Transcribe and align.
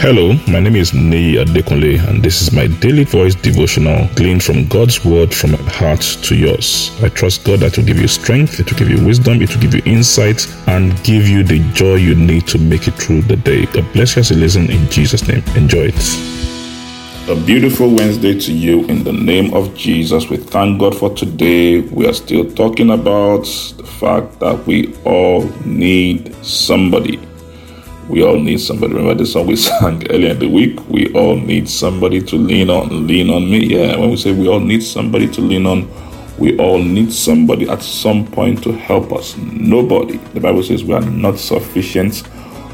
Hello, 0.00 0.32
my 0.46 0.60
name 0.60 0.76
is 0.76 0.94
Nei 0.94 1.38
Adekunle, 1.38 1.98
and 2.08 2.22
this 2.22 2.40
is 2.40 2.52
my 2.52 2.68
daily 2.68 3.02
voice 3.02 3.34
devotional 3.34 4.08
gleaned 4.14 4.44
from 4.44 4.64
God's 4.68 5.04
word 5.04 5.34
from 5.34 5.50
my 5.50 5.58
heart 5.72 6.00
to 6.22 6.36
yours. 6.36 6.92
I 7.02 7.08
trust 7.08 7.42
God 7.42 7.58
that 7.60 7.76
will 7.76 7.84
give 7.84 7.98
you 7.98 8.06
strength, 8.06 8.60
it 8.60 8.70
will 8.70 8.78
give 8.78 8.90
you 8.90 9.04
wisdom, 9.04 9.42
it 9.42 9.52
will 9.52 9.60
give 9.60 9.74
you 9.74 9.82
insight, 9.86 10.46
and 10.68 10.94
give 11.02 11.26
you 11.26 11.42
the 11.42 11.58
joy 11.72 11.96
you 11.96 12.14
need 12.14 12.46
to 12.46 12.58
make 12.60 12.86
it 12.86 12.94
through 12.94 13.22
the 13.22 13.34
day. 13.34 13.66
God 13.66 13.92
bless 13.92 14.14
you 14.14 14.20
as 14.20 14.30
you 14.30 14.36
listen 14.36 14.70
in 14.70 14.88
Jesus' 14.88 15.26
name. 15.26 15.42
Enjoy 15.56 15.90
it. 15.92 17.28
A 17.28 17.34
beautiful 17.34 17.92
Wednesday 17.92 18.38
to 18.38 18.52
you 18.52 18.84
in 18.84 19.02
the 19.02 19.12
name 19.12 19.52
of 19.52 19.74
Jesus. 19.74 20.30
We 20.30 20.36
thank 20.36 20.78
God 20.78 20.96
for 20.96 21.12
today. 21.12 21.80
We 21.80 22.06
are 22.06 22.14
still 22.14 22.48
talking 22.52 22.90
about 22.90 23.46
the 23.76 23.84
fact 23.98 24.38
that 24.38 24.64
we 24.64 24.94
all 25.04 25.42
need 25.66 26.32
somebody. 26.44 27.18
We 28.08 28.22
all 28.22 28.38
need 28.38 28.58
somebody. 28.60 28.94
Remember 28.94 29.14
the 29.14 29.26
song 29.26 29.46
we 29.46 29.56
sang 29.68 30.10
earlier 30.10 30.30
in 30.30 30.38
the 30.38 30.48
week? 30.48 30.80
We 30.88 31.12
all 31.12 31.36
need 31.36 31.68
somebody 31.68 32.22
to 32.22 32.36
lean 32.36 32.70
on. 32.70 33.06
Lean 33.06 33.28
on 33.28 33.50
me. 33.50 33.66
Yeah, 33.66 33.96
when 33.98 34.10
we 34.10 34.16
say 34.16 34.32
we 34.32 34.48
all 34.48 34.60
need 34.60 34.82
somebody 34.82 35.28
to 35.28 35.42
lean 35.42 35.66
on, 35.66 35.90
we 36.38 36.56
all 36.58 36.78
need 36.78 37.12
somebody 37.12 37.68
at 37.68 37.82
some 37.82 38.26
point 38.26 38.62
to 38.62 38.72
help 38.72 39.12
us. 39.12 39.36
Nobody. 39.36 40.16
The 40.32 40.40
Bible 40.40 40.62
says 40.62 40.84
we 40.84 40.94
are 40.94 41.02
not 41.02 41.38
sufficient 41.38 42.22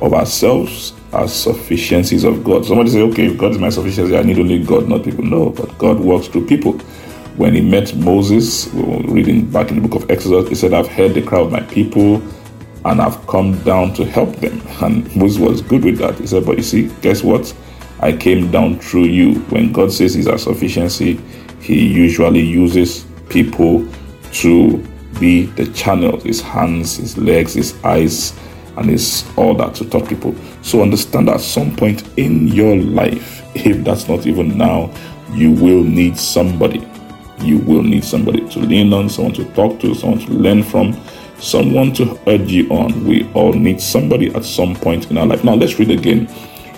of 0.00 0.14
ourselves 0.14 0.94
as 1.12 1.34
sufficiencies 1.34 2.24
of 2.24 2.42
God. 2.42 2.64
Somebody 2.64 2.90
say, 2.90 3.02
okay, 3.02 3.26
if 3.26 3.36
God 3.36 3.52
is 3.52 3.58
my 3.58 3.68
sufficiency, 3.68 4.16
I 4.16 4.22
need 4.22 4.38
only 4.38 4.64
God, 4.64 4.88
not 4.88 5.04
people. 5.04 5.24
No, 5.24 5.50
but 5.50 5.76
God 5.76 6.00
works 6.00 6.28
through 6.28 6.46
people. 6.46 6.72
When 7.36 7.54
he 7.54 7.60
met 7.60 7.94
Moses, 7.96 8.72
we 8.72 8.82
were 8.82 9.02
reading 9.12 9.44
back 9.50 9.70
in 9.70 9.80
the 9.80 9.86
book 9.86 10.02
of 10.02 10.10
Exodus, 10.10 10.48
he 10.48 10.54
said, 10.54 10.72
I've 10.72 10.88
heard 10.88 11.14
the 11.14 11.22
cry 11.22 11.40
of 11.40 11.52
my 11.52 11.60
people 11.60 12.22
and 12.84 13.00
I've 13.00 13.26
come 13.26 13.58
down 13.64 13.94
to 13.94 14.04
help 14.04 14.34
them. 14.36 14.60
And 14.82 15.14
Moses 15.16 15.38
was 15.38 15.62
good 15.62 15.84
with 15.84 15.98
that. 15.98 16.18
He 16.18 16.26
said, 16.26 16.46
But 16.46 16.56
you 16.56 16.62
see, 16.62 16.88
guess 17.00 17.22
what? 17.22 17.54
I 18.00 18.12
came 18.12 18.50
down 18.50 18.78
through 18.78 19.04
you. 19.06 19.40
When 19.50 19.72
God 19.72 19.92
says 19.92 20.14
He's 20.14 20.28
our 20.28 20.38
sufficiency, 20.38 21.20
He 21.60 21.86
usually 21.86 22.40
uses 22.42 23.06
people 23.28 23.86
to 24.32 24.78
be 25.18 25.46
the 25.46 25.66
channel, 25.72 26.20
His 26.20 26.40
hands, 26.40 26.96
His 26.96 27.18
legs, 27.18 27.54
His 27.54 27.82
eyes, 27.84 28.38
and 28.76 28.88
His 28.88 29.24
all 29.36 29.54
that 29.54 29.74
to 29.76 29.88
touch 29.88 30.08
people. 30.08 30.34
So 30.62 30.82
understand 30.82 31.28
at 31.28 31.40
some 31.40 31.74
point 31.74 32.08
in 32.16 32.48
your 32.48 32.76
life, 32.76 33.42
if 33.56 33.84
that's 33.84 34.08
not 34.08 34.26
even 34.26 34.56
now, 34.56 34.94
you 35.32 35.52
will 35.52 35.82
need 35.82 36.16
somebody. 36.16 36.86
You 37.40 37.58
will 37.58 37.82
need 37.82 38.04
somebody 38.04 38.48
to 38.50 38.58
lean 38.60 38.92
on, 38.92 39.08
someone 39.08 39.34
to 39.34 39.44
talk 39.54 39.80
to, 39.80 39.94
someone 39.94 40.20
to 40.20 40.32
learn 40.32 40.62
from 40.62 40.92
someone 41.40 41.92
to 41.94 42.18
urge 42.26 42.50
you 42.50 42.68
on. 42.70 43.04
We 43.04 43.30
all 43.32 43.52
need 43.52 43.80
somebody 43.80 44.34
at 44.34 44.44
some 44.44 44.74
point 44.74 45.10
in 45.10 45.18
our 45.18 45.26
life. 45.26 45.44
Now, 45.44 45.54
let's 45.54 45.78
read 45.78 45.90
again 45.90 46.28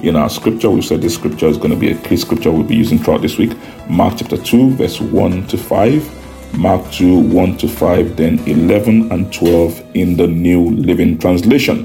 in 0.03 0.17
our 0.17 0.31
scripture. 0.31 0.71
We 0.71 0.83
said 0.83 1.03
this 1.03 1.15
scripture 1.15 1.47
is 1.47 1.57
going 1.57 1.71
to 1.71 1.77
be 1.77 1.93
a 1.93 1.99
key 1.99 2.17
scripture 2.17 2.51
we'll 2.51 2.65
be 2.65 2.77
using 2.77 2.99
throughout 2.99 3.23
this 3.23 3.39
week. 3.39 3.57
Mark 3.89 4.19
chapter 4.19 4.37
2, 4.37 4.71
verse 4.77 5.01
1 5.01 5.47
to 5.49 5.59
5. 5.59 6.57
Mark 6.59 6.91
2, 6.91 7.19
1 7.19 7.57
to 7.59 7.69
5, 7.69 8.17
then 8.17 8.39
11 8.41 9.13
and 9.13 9.33
12 9.33 9.83
in 9.95 10.17
the 10.17 10.27
New 10.27 10.71
Living 10.71 11.17
Translation. 11.17 11.85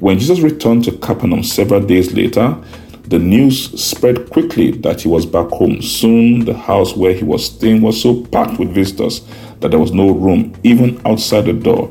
When 0.00 0.18
Jesus 0.18 0.40
returned 0.40 0.84
to 0.84 0.92
Capernaum 0.98 1.42
several 1.42 1.80
days 1.80 2.12
later, 2.12 2.56
the 3.04 3.18
news 3.18 3.80
spread 3.82 4.30
quickly 4.30 4.70
that 4.70 5.00
he 5.00 5.08
was 5.08 5.24
back 5.24 5.48
home. 5.48 5.80
Soon, 5.80 6.44
the 6.44 6.54
house 6.54 6.96
where 6.96 7.14
he 7.14 7.24
was 7.24 7.46
staying 7.46 7.82
was 7.82 8.00
so 8.00 8.24
packed 8.26 8.58
with 8.58 8.74
visitors 8.74 9.22
that 9.60 9.70
there 9.70 9.80
was 9.80 9.92
no 9.92 10.10
room, 10.10 10.54
even 10.62 11.00
outside 11.06 11.46
the 11.46 11.52
door. 11.52 11.90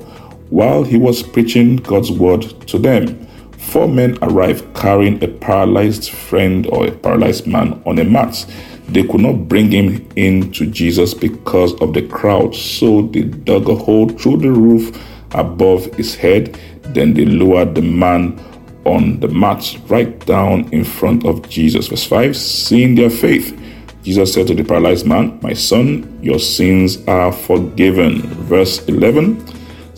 While 0.51 0.83
he 0.83 0.97
was 0.97 1.23
preaching 1.23 1.77
God's 1.77 2.11
word 2.11 2.41
to 2.67 2.77
them, 2.77 3.25
four 3.57 3.87
men 3.87 4.17
arrived 4.21 4.75
carrying 4.75 5.23
a 5.23 5.29
paralyzed 5.29 6.09
friend 6.09 6.67
or 6.67 6.87
a 6.87 6.91
paralyzed 6.91 7.47
man 7.47 7.81
on 7.85 7.97
a 7.99 8.03
mat. 8.03 8.45
They 8.89 9.03
could 9.03 9.21
not 9.21 9.47
bring 9.47 9.71
him 9.71 10.05
in 10.17 10.51
to 10.51 10.65
Jesus 10.65 11.13
because 11.13 11.73
of 11.79 11.93
the 11.93 12.05
crowd, 12.05 12.53
so 12.53 13.03
they 13.03 13.21
dug 13.21 13.69
a 13.69 13.75
hole 13.75 14.09
through 14.09 14.39
the 14.39 14.51
roof 14.51 14.93
above 15.31 15.85
his 15.95 16.15
head. 16.15 16.59
Then 16.87 17.13
they 17.13 17.23
lowered 17.23 17.73
the 17.73 17.81
man 17.81 18.37
on 18.83 19.21
the 19.21 19.29
mat 19.29 19.77
right 19.87 20.19
down 20.25 20.67
in 20.73 20.83
front 20.83 21.25
of 21.25 21.47
Jesus. 21.47 21.87
Verse 21.87 22.03
5 22.03 22.35
Seeing 22.35 22.95
their 22.95 23.09
faith, 23.09 23.57
Jesus 24.03 24.33
said 24.33 24.47
to 24.47 24.53
the 24.53 24.65
paralyzed 24.65 25.05
man, 25.05 25.39
My 25.41 25.53
son, 25.53 26.19
your 26.21 26.39
sins 26.39 26.97
are 27.07 27.31
forgiven. 27.31 28.23
Verse 28.49 28.85
11 28.89 29.50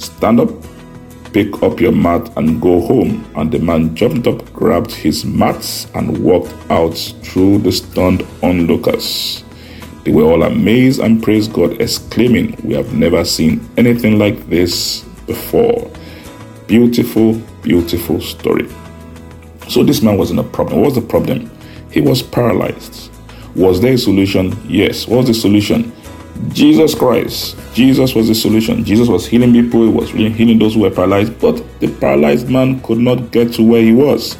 Stand 0.04 0.42
up, 0.42 0.50
pick 1.32 1.64
up 1.64 1.80
your 1.80 1.94
mat, 1.94 2.30
and 2.36 2.62
go 2.62 2.82
home. 2.82 3.26
And 3.36 3.50
the 3.50 3.60
man 3.60 3.96
jumped 3.96 4.28
up, 4.28 4.52
grabbed 4.52 4.92
his 4.92 5.24
mats, 5.24 5.88
and 5.96 6.22
walked 6.22 6.54
out 6.70 6.98
through 7.24 7.60
the 7.60 7.72
stunned 7.72 8.28
onlookers. 8.42 9.46
They 10.04 10.12
were 10.12 10.24
all 10.24 10.44
amazed 10.44 11.00
and 11.00 11.24
praised 11.24 11.54
God, 11.54 11.80
exclaiming, 11.80 12.58
We 12.66 12.74
have 12.74 12.94
never 12.94 13.24
seen 13.24 13.66
anything 13.78 14.20
like 14.20 14.50
this 14.50 15.04
before. 15.26 15.90
Beautiful, 16.68 17.36
beautiful 17.62 18.20
story. 18.20 18.68
So 19.70 19.84
this 19.86 20.02
man 20.02 20.18
was 20.18 20.32
in 20.32 20.40
a 20.40 20.44
problem. 20.44 20.82
What 20.82 20.88
was 20.88 20.96
the 20.96 21.08
problem? 21.08 21.50
He 21.92 22.02
was 22.02 22.22
paralyzed. 22.22 23.10
Was 23.56 23.80
there 23.80 23.94
a 23.94 23.98
solution? 23.98 24.54
Yes. 24.68 25.08
What 25.08 25.20
was 25.20 25.28
the 25.28 25.34
solution? 25.34 25.94
Jesus 26.50 26.96
Christ. 26.96 27.56
Jesus 27.74 28.16
was 28.16 28.28
the 28.28 28.36
solution. 28.36 28.84
Jesus 28.84 29.08
was 29.08 29.26
healing 29.28 29.54
people, 29.54 29.84
he 29.84 29.90
was 29.90 30.10
healing 30.10 30.60
those 30.60 30.74
who 30.74 30.82
were 30.82 30.92
paralyzed, 30.92 31.40
but 31.40 31.64
the 31.80 31.88
paralyzed 32.00 32.50
man 32.50 32.82
could 32.82 33.00
not 33.00 33.32
get 33.32 33.54
to 33.54 33.64
where 33.64 33.82
he 33.82 33.94
was. 33.94 34.38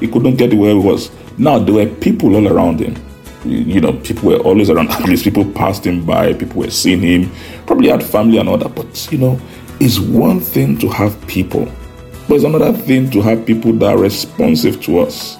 He 0.00 0.08
couldn't 0.08 0.36
get 0.36 0.50
to 0.50 0.56
where 0.56 0.70
he 0.72 0.78
was. 0.78 1.10
Now, 1.38 1.58
there 1.58 1.74
were 1.74 1.86
people 1.86 2.34
all 2.36 2.48
around 2.48 2.80
him. 2.80 2.96
You 3.44 3.80
know, 3.80 3.94
people 3.94 4.30
were 4.30 4.38
always 4.38 4.70
around. 4.70 4.90
At 4.90 5.08
least 5.08 5.24
people 5.24 5.50
passed 5.52 5.86
him 5.86 6.04
by, 6.04 6.34
people 6.34 6.62
were 6.62 6.70
seeing 6.70 7.00
him, 7.00 7.30
probably 7.66 7.88
had 7.88 8.02
family 8.02 8.38
and 8.38 8.48
all 8.48 8.58
that. 8.58 8.74
But, 8.74 9.08
you 9.10 9.18
know, 9.18 9.40
it's 9.80 9.98
one 9.98 10.40
thing 10.40 10.78
to 10.78 10.88
have 10.88 11.26
people, 11.26 11.64
but 12.28 12.34
it's 12.34 12.44
another 12.44 12.72
thing 12.72 13.10
to 13.12 13.22
have 13.22 13.46
people 13.46 13.72
that 13.74 13.94
are 13.94 13.98
responsive 13.98 14.82
to 14.82 14.98
us. 15.00 15.38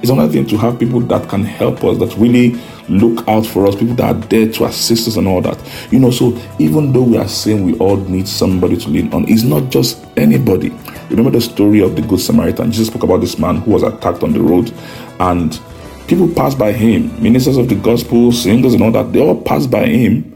It's 0.00 0.10
another 0.10 0.32
thing 0.32 0.46
to 0.46 0.56
have 0.56 0.80
people 0.80 1.00
that 1.00 1.28
can 1.28 1.44
help 1.44 1.84
us, 1.84 1.98
that 1.98 2.16
really 2.16 2.58
look 2.92 3.26
out 3.28 3.46
for 3.46 3.66
us, 3.66 3.74
people 3.74 3.94
that 3.96 4.14
are 4.14 4.18
there 4.28 4.50
to 4.52 4.64
assist 4.64 5.08
us 5.08 5.16
and 5.16 5.26
all 5.26 5.40
that. 5.42 5.58
You 5.90 5.98
know, 5.98 6.10
so 6.10 6.38
even 6.58 6.92
though 6.92 7.02
we 7.02 7.16
are 7.16 7.28
saying 7.28 7.64
we 7.64 7.76
all 7.78 7.96
need 7.96 8.28
somebody 8.28 8.76
to 8.76 8.88
lean 8.88 9.12
on, 9.12 9.28
it's 9.28 9.42
not 9.42 9.70
just 9.70 10.04
anybody. 10.16 10.70
Remember 11.10 11.30
the 11.30 11.40
story 11.40 11.80
of 11.80 11.96
the 11.96 12.02
Good 12.02 12.20
Samaritan? 12.20 12.70
Jesus 12.70 12.88
spoke 12.88 13.02
about 13.02 13.20
this 13.20 13.38
man 13.38 13.56
who 13.56 13.72
was 13.72 13.82
attacked 13.82 14.22
on 14.22 14.32
the 14.32 14.40
road 14.40 14.72
and 15.20 15.60
people 16.06 16.28
passed 16.28 16.58
by 16.58 16.72
him. 16.72 17.22
Ministers 17.22 17.56
of 17.56 17.68
the 17.68 17.74
gospel, 17.74 18.32
singers, 18.32 18.74
and 18.74 18.82
all 18.82 18.92
that, 18.92 19.12
they 19.12 19.20
all 19.20 19.40
passed 19.40 19.70
by 19.70 19.86
him, 19.86 20.28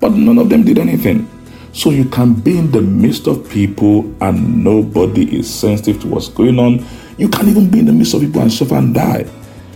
but 0.00 0.12
none 0.12 0.38
of 0.38 0.48
them 0.48 0.64
did 0.64 0.78
anything. 0.78 1.28
So 1.72 1.90
you 1.90 2.04
can 2.04 2.34
be 2.34 2.58
in 2.58 2.70
the 2.70 2.82
midst 2.82 3.26
of 3.26 3.48
people 3.48 4.00
and 4.22 4.62
nobody 4.62 5.38
is 5.38 5.52
sensitive 5.52 6.02
to 6.02 6.08
what's 6.08 6.28
going 6.28 6.58
on. 6.58 6.84
You 7.16 7.28
can 7.28 7.48
even 7.48 7.70
be 7.70 7.78
in 7.78 7.86
the 7.86 7.92
midst 7.92 8.12
of 8.12 8.20
people 8.20 8.42
and 8.42 8.52
suffer 8.52 8.74
and 8.74 8.94
die. 8.94 9.26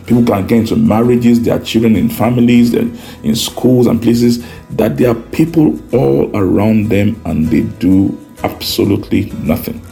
People 0.07 0.25
can 0.25 0.47
get 0.47 0.59
into 0.59 0.77
marriages, 0.77 1.43
their 1.43 1.59
children 1.59 1.97
in 1.97 2.09
families, 2.09 2.73
in 2.75 3.35
schools 3.35 3.87
and 3.87 4.01
places 4.01 4.47
that 4.71 4.97
there 4.97 5.11
are 5.11 5.21
people 5.33 5.79
all 5.95 6.31
around 6.37 6.89
them 6.89 7.21
and 7.25 7.49
they 7.49 7.63
do 7.63 8.17
absolutely 8.45 9.31
nothing. 9.43 9.83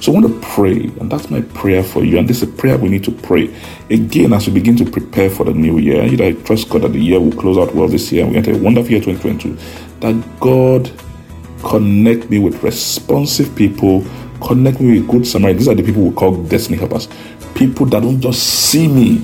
So 0.00 0.12
I 0.12 0.14
want 0.20 0.28
to 0.28 0.40
pray, 0.48 0.84
and 0.84 1.12
that's 1.12 1.28
my 1.30 1.42
prayer 1.42 1.82
for 1.82 2.04
you. 2.04 2.16
And 2.18 2.26
this 2.26 2.42
is 2.42 2.48
a 2.48 2.52
prayer 2.52 2.78
we 2.78 2.88
need 2.88 3.04
to 3.04 3.10
pray 3.10 3.54
again 3.90 4.32
as 4.32 4.46
we 4.46 4.54
begin 4.54 4.76
to 4.76 4.90
prepare 4.90 5.28
for 5.28 5.44
the 5.44 5.52
new 5.52 5.76
year. 5.78 6.04
You 6.04 6.16
know, 6.16 6.28
I 6.28 6.32
trust 6.32 6.70
God 6.70 6.82
that 6.82 6.92
the 6.92 7.00
year 7.00 7.20
will 7.20 7.32
close 7.32 7.58
out 7.58 7.74
well 7.74 7.86
this 7.86 8.10
year. 8.10 8.26
We 8.26 8.36
enter 8.36 8.52
a 8.52 8.56
wonderful 8.56 8.90
year 8.90 9.00
2022. 9.00 9.58
That 10.00 10.40
God 10.40 10.90
connect 11.62 12.30
me 12.30 12.38
with 12.38 12.62
responsive 12.62 13.54
people, 13.54 14.06
connect 14.40 14.80
me 14.80 15.00
with 15.00 15.10
good 15.10 15.26
Samaritans. 15.26 15.66
These 15.66 15.68
are 15.68 15.74
the 15.74 15.82
people 15.82 16.04
we 16.04 16.14
call 16.14 16.42
destiny 16.44 16.78
helpers. 16.78 17.06
People 17.54 17.84
that 17.86 18.00
don't 18.00 18.20
just 18.22 18.42
see 18.42 18.88
me 18.88 19.22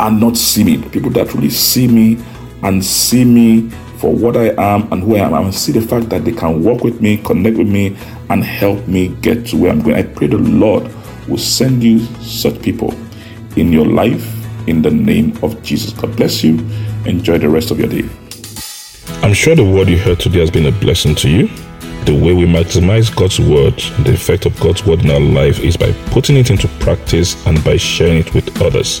and 0.00 0.20
not 0.20 0.36
see 0.36 0.64
me. 0.64 0.82
People 0.90 1.10
that 1.10 1.32
really 1.34 1.50
see 1.50 1.88
me 1.88 2.22
and 2.62 2.84
see 2.84 3.24
me 3.24 3.70
for 3.98 4.14
what 4.14 4.36
I 4.36 4.50
am 4.50 4.92
and 4.92 5.02
who 5.02 5.16
I 5.16 5.26
am, 5.26 5.34
and 5.34 5.54
see 5.54 5.72
the 5.72 5.80
fact 5.80 6.08
that 6.10 6.24
they 6.24 6.32
can 6.32 6.62
work 6.62 6.84
with 6.84 7.00
me, 7.00 7.18
connect 7.18 7.58
with 7.58 7.68
me, 7.68 7.96
and 8.30 8.44
help 8.44 8.86
me 8.86 9.08
get 9.08 9.46
to 9.46 9.56
where 9.56 9.72
I'm 9.72 9.82
going. 9.82 9.96
I 9.96 10.02
pray 10.04 10.28
the 10.28 10.38
Lord 10.38 10.88
will 11.26 11.38
send 11.38 11.82
you 11.82 11.98
such 12.22 12.60
people 12.62 12.94
in 13.56 13.72
your 13.72 13.86
life 13.86 14.24
in 14.68 14.82
the 14.82 14.90
name 14.90 15.36
of 15.42 15.60
Jesus. 15.62 15.92
God 15.92 16.16
bless 16.16 16.44
you. 16.44 16.58
Enjoy 17.06 17.38
the 17.38 17.48
rest 17.48 17.70
of 17.70 17.78
your 17.78 17.88
day. 17.88 18.08
I'm 19.22 19.34
sure 19.34 19.56
the 19.56 19.64
word 19.64 19.88
you 19.88 19.98
heard 19.98 20.20
today 20.20 20.38
has 20.40 20.50
been 20.50 20.66
a 20.66 20.72
blessing 20.72 21.14
to 21.16 21.28
you. 21.28 21.48
The 22.04 22.14
way 22.14 22.32
we 22.32 22.46
maximize 22.46 23.14
God's 23.14 23.40
word, 23.40 23.74
the 24.04 24.14
effect 24.14 24.46
of 24.46 24.58
God's 24.60 24.86
word 24.86 25.00
in 25.00 25.10
our 25.10 25.20
life 25.20 25.58
is 25.58 25.76
by 25.76 25.92
putting 26.10 26.36
it 26.36 26.50
into 26.50 26.68
practice 26.80 27.34
and 27.46 27.62
by 27.64 27.76
sharing 27.76 28.18
it 28.18 28.32
with 28.32 28.62
others. 28.62 29.00